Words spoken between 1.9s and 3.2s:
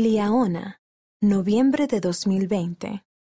2020.